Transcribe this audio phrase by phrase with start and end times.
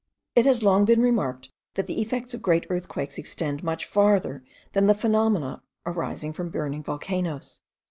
[0.35, 4.43] It has long been remarked that the effects of great earthquakes extend much farther
[4.73, 7.61] than the phenomena arising from burning volcanoes.